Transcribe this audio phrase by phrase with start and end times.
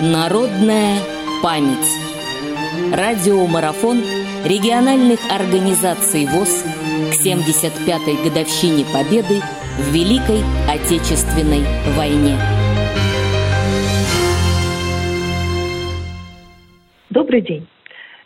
[0.00, 0.98] Народная
[1.40, 1.88] память.
[2.92, 3.98] Радиомарафон
[4.44, 6.64] региональных организаций ВОЗ
[7.12, 9.40] к 75-й годовщине Победы
[9.78, 11.62] в Великой Отечественной
[11.96, 12.36] войне.
[17.10, 17.68] Добрый день.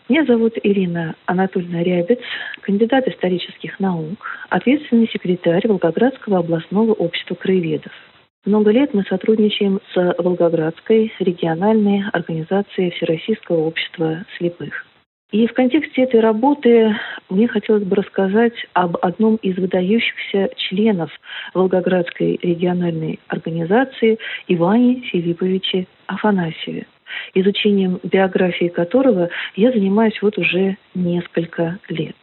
[0.08, 2.20] Меня зовут Ирина Анатольевна Рябец,
[2.62, 7.92] кандидат исторических наук, ответственный секретарь Волгоградского областного общества краеведов.
[8.48, 14.86] Много лет мы сотрудничаем с Волгоградской региональной организацией Всероссийского общества слепых.
[15.32, 16.96] И в контексте этой работы
[17.28, 21.10] мне хотелось бы рассказать об одном из выдающихся членов
[21.52, 24.16] Волгоградской региональной организации
[24.46, 26.86] Иване Филипповиче Афанасьеве,
[27.34, 32.16] изучением биографии которого я занимаюсь вот уже несколько лет.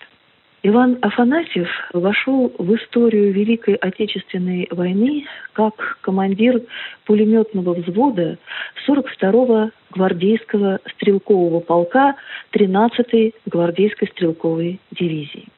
[0.68, 6.60] Иван Афанасьев вошел в историю Великой Отечественной войны как командир
[7.05, 8.40] пулеметного взвода
[8.88, 12.16] 42-го гвардейского стрелкового полка
[12.52, 15.49] 13-й гвардейской стрелковой дивизии.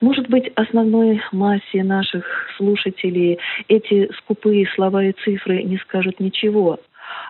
[0.00, 2.24] Может быть, основной массе наших
[2.56, 6.80] слушателей эти скупые слова и цифры не скажут ничего.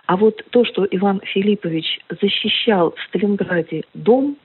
[0.05, 4.37] А вот то, что Иван Филиппович защищал в Сталинграде дом,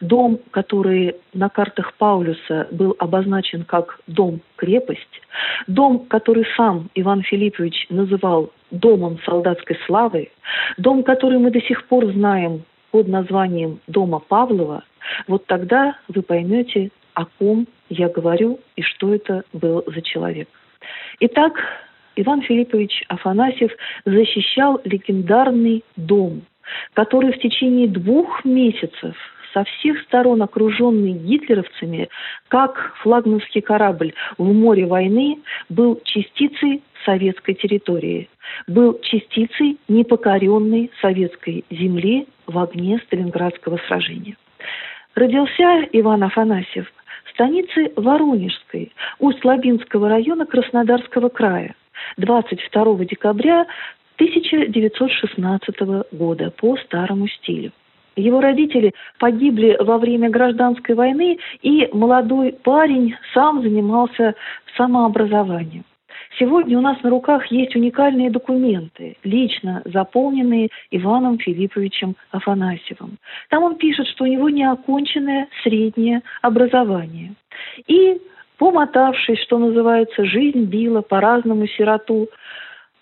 [0.00, 5.20] Дом, который на картах Паулюса был обозначен как дом-крепость,
[5.66, 10.30] дом, который сам Иван Филиппович называл домом солдатской славы,
[10.76, 14.82] дом, который мы до сих пор знаем под названием Дома Павлова,
[15.28, 20.48] вот тогда вы поймете, о ком я говорю и что это был за человек.
[21.20, 21.54] Итак,
[22.16, 23.72] Иван Филиппович Афанасьев
[24.04, 26.42] защищал легендарный дом,
[26.94, 29.16] который в течение двух месяцев
[29.52, 32.08] со всех сторон окруженный гитлеровцами,
[32.48, 38.28] как флагманский корабль в море войны, был частицей советской территории,
[38.66, 44.36] был частицей непокоренной советской земли в огне Сталинградского сражения.
[45.14, 46.92] Родился Иван Афанасьев
[47.24, 51.74] в станице Воронежской, Усть-Лабинского района Краснодарского края
[52.16, 53.66] 22 декабря
[54.16, 55.80] 1916
[56.12, 57.72] года по старому стилю.
[58.16, 64.34] Его родители погибли во время гражданской войны, и молодой парень сам занимался
[64.76, 65.84] самообразованием.
[66.38, 73.18] Сегодня у нас на руках есть уникальные документы, лично заполненные Иваном Филипповичем Афанасьевым.
[73.48, 77.34] Там он пишет, что у него неоконченное среднее образование.
[77.88, 78.20] И,
[78.58, 82.28] помотавшись, что называется, жизнь била по-разному сироту,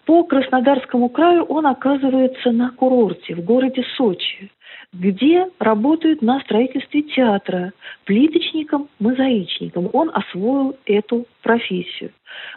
[0.06, 4.50] по Краснодарскому краю он оказывается на курорте в городе Сочи
[4.92, 7.72] где работают на строительстве театра
[8.04, 9.90] плиточником, мозаичником.
[9.92, 12.12] Он освоил эту профессию.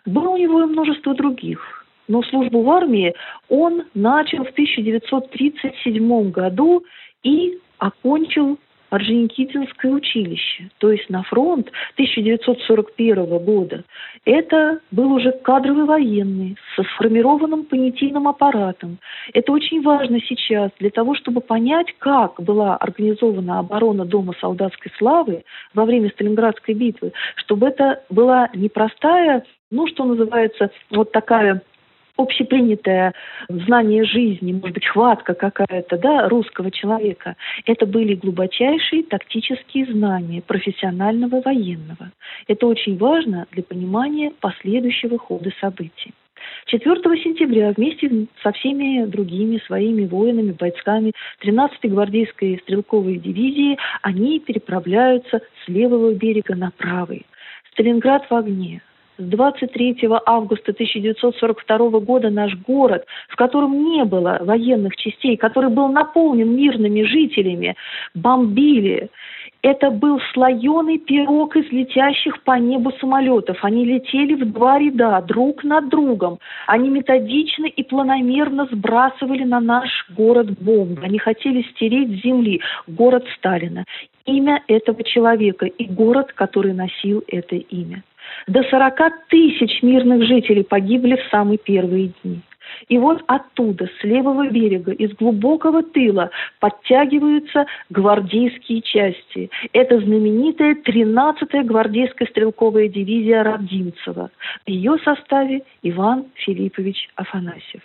[0.06, 1.86] Было у него и множество других.
[2.08, 3.14] Но службу в армии
[3.50, 6.84] он начал в 1937 году
[7.24, 8.58] и окончил
[8.92, 13.84] Орджоникидзевское училище, то есть на фронт 1941 года.
[14.26, 19.00] Это был уже кадровый военный со сформированным понятийным аппаратом.
[19.34, 25.46] Это очень важно сейчас для того, чтобы понять, как была организована оборона Дома солдатской славы
[25.74, 31.62] во время Сталинградской битвы, чтобы это была непростая, ну, что называется, вот такая
[32.18, 33.14] общепринятое
[33.50, 37.36] знание жизни, может быть, хватка какая-то, да, русского человека,
[37.66, 42.12] это были глубочайшие тактические знания профессионального военного.
[42.48, 46.14] Это очень важно для понимания последующего хода событий.
[46.66, 51.12] 4 сентября вместе со всеми другими своими воинами, бойцами
[51.44, 57.26] 13-й гвардейской стрелковой дивизии они переправляются с левого берега на правый.
[57.72, 58.82] Сталинград в огне
[59.18, 65.90] с 23 августа 1942 года наш город, в котором не было военных частей, который был
[65.90, 67.76] наполнен мирными жителями,
[68.14, 69.10] бомбили.
[69.64, 73.60] Это был слоеный пирог из летящих по небу самолетов.
[73.62, 76.40] Они летели в два ряда, друг над другом.
[76.66, 81.02] Они методично и планомерно сбрасывали на наш город бомбы.
[81.04, 83.86] Они хотели стереть с земли город Сталина.
[84.26, 88.04] Имя этого человека и город, который носил это имя.
[88.48, 92.42] До 40 тысяч мирных жителей погибли в самые первые дни.
[92.88, 96.30] И вот оттуда, с левого берега, из глубокого тыла
[96.60, 99.50] подтягиваются гвардейские части.
[99.74, 104.32] Это знаменитая 13-я гвардейская стрелковая дивизия Родимцева.
[104.66, 107.82] В ее составе Иван Филиппович Афанасьев.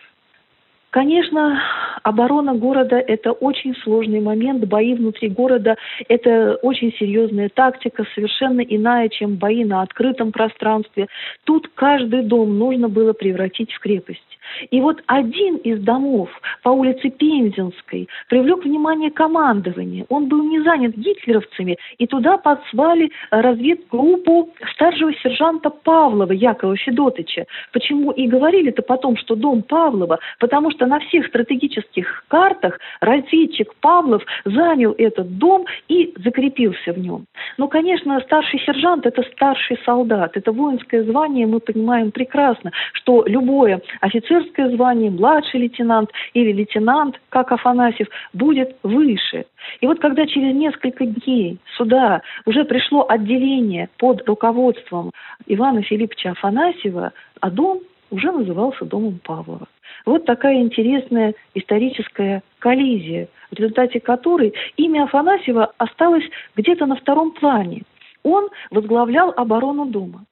[0.90, 1.60] Конечно,
[2.02, 5.76] оборона города– это очень сложный момент, бои внутри города–
[6.08, 11.08] это очень серьезная тактика, совершенно иная, чем бои на открытом пространстве.
[11.44, 14.22] Тут каждый дом нужно было превратить в крепость.
[14.70, 16.30] И вот один из домов
[16.62, 20.06] по улице Пензенской привлек внимание командования.
[20.08, 27.46] Он был не занят гитлеровцами, и туда подзвали разведгруппу старшего сержанта Павлова Якова Федотыча.
[27.72, 30.18] Почему и говорили-то потом, что дом Павлова?
[30.38, 37.25] Потому что на всех стратегических картах разведчик Павлов занял этот дом и закрепился в нем.
[37.56, 43.81] Но, конечно, старший сержант– это старший солдат, это воинское звание, мы понимаем прекрасно, что любое
[44.00, 49.46] офицерское звание, младший лейтенант или лейтенант, как Афанасьев, будет выше.
[49.81, 55.12] И вот когда через несколько дней сюда уже пришло отделение под руководством
[55.46, 57.81] Ивана Филипповича Афанасьева, а дом
[58.11, 59.69] уже назывался домом Павлова.
[60.05, 66.25] Вот такая интересная историческая коллизия, в результате которой имя Афанасьева осталось
[66.56, 67.82] где-то на втором плане.
[68.23, 70.25] Он возглавлял оборону дома.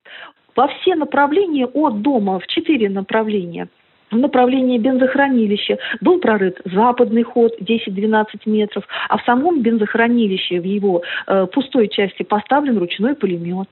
[0.56, 3.68] Во все направления от дома, в четыре направления–
[4.10, 11.02] в направлении бензохранилища был прорыт западный ход 10-12 метров, а в самом бензохранилище, в его
[11.26, 13.68] э, пустой части поставлен ручной пулемет.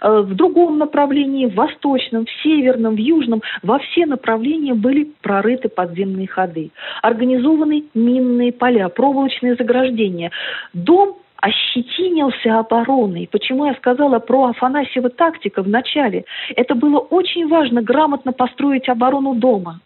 [0.00, 5.68] Э, в другом направлении, в восточном, в северном, в южном, во все направления были прорыты
[5.68, 6.70] подземные ходы.
[7.02, 10.30] Организованы минные поля, проволочные заграждения.
[10.72, 11.16] Дом
[11.46, 13.28] ощетинился обороной.
[13.30, 16.24] Почему я сказала про Афанасьева тактика в начале?
[16.56, 19.80] Это было очень важно грамотно построить оборону дома.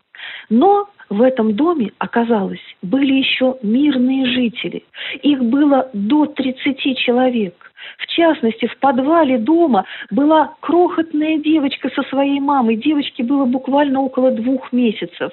[0.49, 4.85] Но в этом доме, оказалось, были еще мирные жители.
[5.23, 7.55] Их было до 30 человек.
[7.99, 12.77] В частности, в подвале дома была крохотная девочка со своей мамой.
[12.77, 15.33] Девочке было буквально около двух месяцев.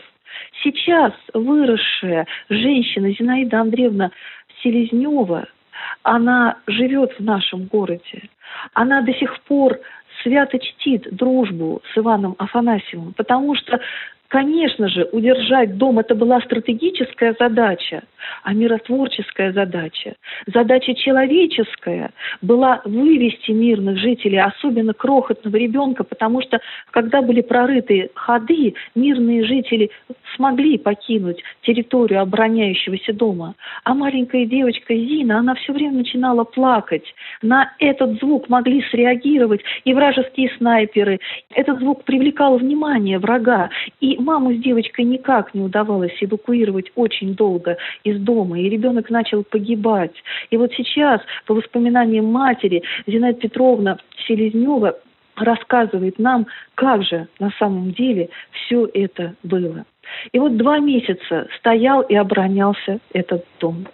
[0.62, 4.12] Сейчас выросшая женщина Зинаида Андреевна
[4.62, 5.48] Селезнева,
[6.04, 8.30] она живет в нашем городе.
[8.74, 9.80] Она до сих пор
[10.24, 13.80] свято чтит дружбу с Иваном Афанасьевым, потому что
[14.30, 18.04] Конечно же, удержать дом– это была стратегическая задача,
[18.44, 20.16] а миротворческая задача.
[20.54, 26.60] Задача человеческая была вывести мирных жителей, особенно крохотного ребенка, потому что,
[26.92, 29.92] когда были прорыты ходы, мирные жители
[30.36, 33.56] смогли покинуть территорию обороняющегося дома.
[33.86, 37.06] А маленькая девочка Зина, она все время начинала плакать.
[37.42, 41.20] На этот звук могли среагировать и вражеские снайперы.
[41.52, 43.70] Этот звук привлекал внимание врага.
[44.02, 49.44] И маму с девочкой никак не удавалось эвакуировать очень долго из дома, и ребенок начал
[49.44, 50.16] погибать.
[50.50, 53.98] И вот сейчас, по воспоминаниям матери, Зинаида Петровна
[54.28, 54.98] Селезнева
[55.36, 59.86] рассказывает нам, как же на самом деле все это было.
[60.32, 63.88] И вот два месяца стоял и оборонялся этот дом.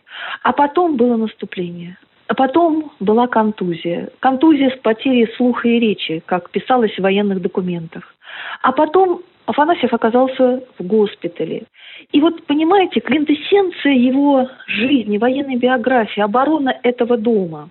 [0.44, 1.98] А потом было наступление.
[2.28, 4.10] А потом была контузия.
[4.20, 8.16] Контузия с потерей слуха и речи, как писалось в военных документах.
[8.62, 11.64] А потом Афанасьев оказался в госпитале.
[12.12, 17.70] И вот, понимаете, квинтэссенция его жизни, военной биографии, оборона этого дома.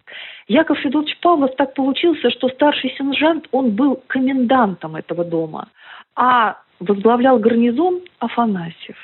[0.49, 5.69] Яков Федорович Павлов так получился, что старший сержант, он был комендантом этого дома,
[6.14, 8.96] а возглавлял гарнизон Афанасьев.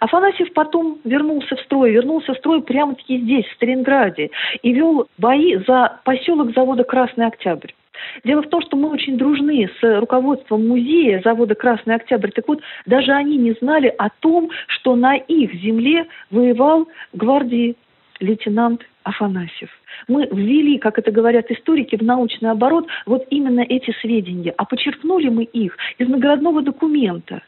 [0.00, 4.30] Афанасьев потом вернулся в строй, вернулся в строй прямо-таки здесь, в Сталинграде,
[4.62, 7.72] и вел бои за поселок завода «Красный Октябрь».
[8.24, 12.30] Дело в том, что мы очень дружны с руководством музея завода «Красный Октябрь».
[12.30, 17.76] Так вот, даже они не знали о том, что на их земле воевал гвардии
[18.20, 19.70] лейтенант Афанасьев.
[20.06, 25.28] Мы ввели, как это говорят историки, в научный оборот вот именно эти сведения, а подчеркнули
[25.28, 27.42] мы их из наградного документа.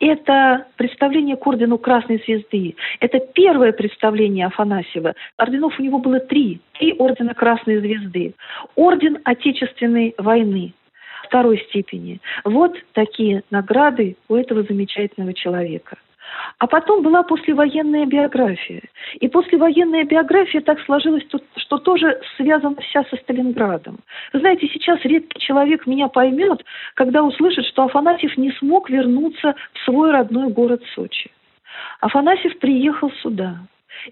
[0.00, 2.76] Это представление к ордену Красной Звезды.
[3.00, 5.14] Это первое представление Афанасьева.
[5.36, 6.60] Орденов у него было три.
[6.78, 8.34] Три ордена Красной Звезды.
[8.74, 10.72] Орден Отечественной войны
[11.24, 12.20] второй степени.
[12.44, 15.96] Вот такие награды у этого замечательного человека.
[16.58, 18.82] А потом была послевоенная биография.
[19.20, 21.24] И послевоенная биография так сложилась,
[21.56, 23.98] что тоже связана вся со Сталинградом.
[24.32, 26.64] Вы знаете, сейчас редкий человек меня поймет,
[26.94, 31.30] когда услышит, что Афанасьев не смог вернуться в свой родной город Сочи.
[32.00, 33.58] Афанасьев приехал сюда.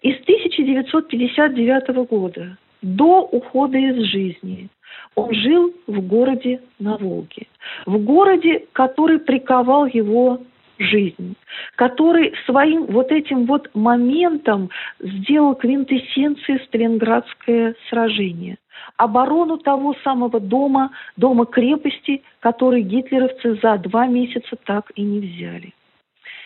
[0.00, 4.69] И с 1959 года до ухода из жизни
[5.14, 7.47] он жил в городе на Волге.
[7.87, 10.41] В городе, который приковал его
[10.83, 11.37] жизнь,
[11.77, 14.71] который своим вот этим вот моментом
[15.01, 18.57] сделал квинтэссенцией Сталинградское сражение.
[18.97, 25.73] Оборону того самого дома, дома крепости, который гитлеровцы за два месяца так и не взяли.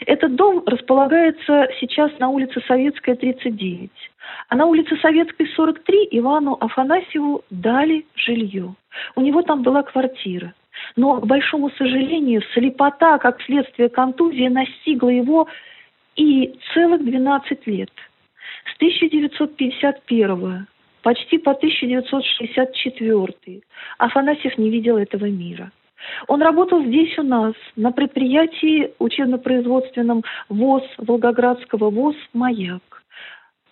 [0.04, 3.90] Этот дом располагается сейчас на улице Советская, 39.
[4.48, 8.74] А на улице Советской, 43 Ивану Афанасьеву дали жилье.
[9.14, 10.52] У него там была квартира.
[10.94, 15.48] Но, к большому сожалению, слепота, как следствие контузии, настигла его
[16.14, 17.90] и целых 12 лет.
[18.72, 20.66] С 1951
[21.02, 23.62] почти по 1964
[23.98, 25.72] Афанасьев не видел этого мира.
[26.28, 33.02] Он работал здесь у нас, на предприятии учебно-производственном ВОЗ, Волгоградского ВОЗ «Маяк»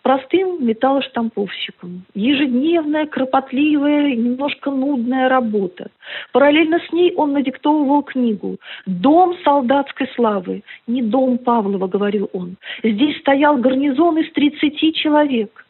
[0.04, 2.04] простым металлоштамповщиком.
[2.14, 5.90] Ежедневная, кропотливая, немножко нудная работа.
[6.30, 10.62] Параллельно с ней он надиктовывал книгу «Дом солдатской славы».
[10.86, 12.56] Не дом Павлова, говорил он.
[12.82, 15.63] Здесь стоял гарнизон из 30 человек.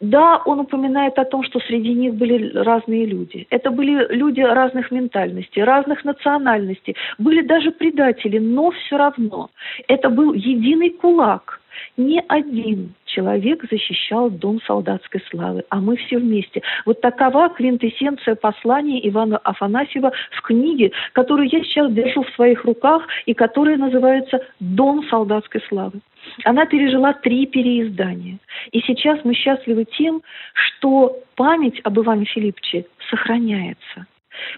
[0.00, 3.46] Да, он упоминает о том, что среди них были разные люди.
[3.50, 6.94] Это были люди разных ментальностей, разных национальностей.
[7.18, 9.50] Были даже предатели, но все равно.
[9.88, 11.60] Это был единый кулак.
[11.96, 16.62] Ни один человек защищал дом солдатской славы, а мы все вместе.
[16.84, 23.02] Вот такова квинтэссенция послания Ивана Афанасьева в книге, которую я сейчас держу в своих руках
[23.26, 26.00] и которая называется «Дом солдатской славы».
[26.44, 28.38] Она пережила три переиздания.
[28.72, 34.06] И сейчас мы счастливы тем, что память об Иване Филипповиче сохраняется.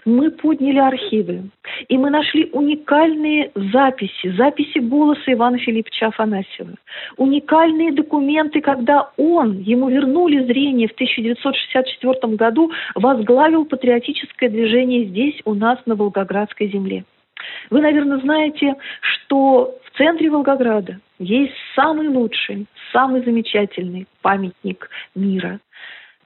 [0.05, 1.49] Мы подняли архивы,
[1.87, 6.75] и мы нашли уникальные записи, записи голоса Ивана Филипповича Афанасьева.
[7.17, 15.53] Уникальные документы, когда он, ему вернули зрение в 1964 году, возглавил патриотическое движение здесь, у
[15.53, 17.03] нас, на Волгоградской земле.
[17.69, 25.59] Вы, наверное, знаете, что в центре Волгограда есть самый лучший, самый замечательный памятник мира.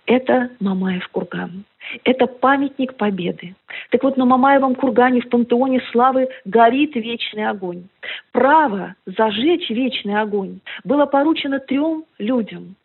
[0.05, 1.65] Это Мамаев курган.
[2.03, 3.55] Это памятник Победы.
[3.89, 7.83] Так вот, на Мамаевом кургане в пантеоне славы горит вечный огонь.
[8.31, 12.75] Право зажечь вечный огонь было поручено трем людям.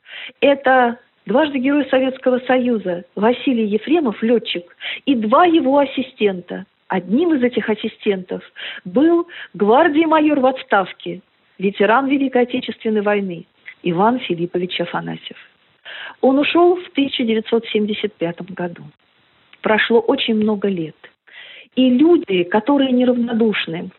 [0.40, 4.64] Это дважды Герой Советского Союза Василий Ефремов, летчик,
[5.04, 8.42] и два его ассистента Одним из этих ассистентов
[8.84, 11.20] был гвардии майор в отставке,
[11.56, 13.46] ветеран Великой Отечественной войны
[13.84, 15.36] Иван Филиппович Афанасьев.
[16.20, 18.82] Он ушел в 1975 году.
[19.62, 20.96] Прошло очень много лет.
[21.76, 23.90] И люди, которые неравнодушны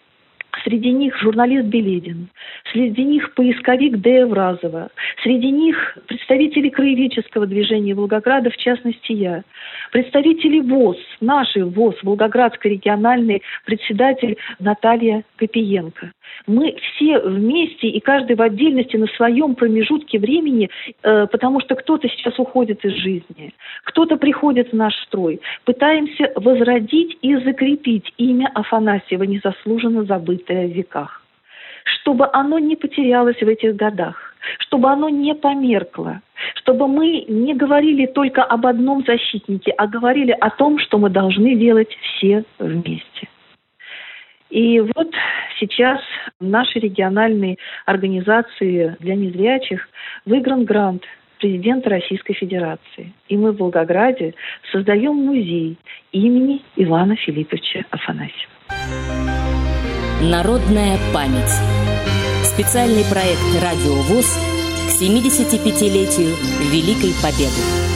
[0.63, 2.27] Среди них журналист Беледин,
[2.71, 4.25] среди них поисковик Д.
[4.25, 4.89] Вразова,
[5.23, 9.43] среди них представители краеведческого движения Волгограда, в частности я,
[9.91, 16.11] представители ВОЗ, наши ВОЗ, Волгоградской региональный председатель Наталья Копиенко.
[16.47, 20.69] Мы все вместе и каждый в отдельности на своем промежутке времени,
[21.03, 23.53] э, потому что кто-то сейчас уходит из жизни,
[23.83, 31.21] кто-то приходит в наш строй, пытаемся возродить и закрепить имя Афанасьева, незаслуженно забытое в веках,
[31.83, 36.21] чтобы оно не потерялось в этих годах, чтобы оно не померкло,
[36.55, 41.55] чтобы мы не говорили только об одном защитнике, а говорили о том, что мы должны
[41.55, 43.27] делать все вместе.
[44.49, 45.09] И вот
[45.59, 46.01] сейчас
[46.39, 49.87] в нашей региональной организации для незрячих
[50.25, 51.03] выигран грант
[51.39, 53.13] президента Российской Федерации.
[53.29, 54.35] И мы в Волгограде
[54.71, 55.77] создаем музей
[56.11, 59.30] имени Ивана Филипповича Афанасьева.
[60.21, 61.51] Народная память.
[62.45, 64.37] Специальный проект «Радио ВОЗ»
[64.87, 66.35] к 75-летию
[66.71, 67.90] Великой Победы.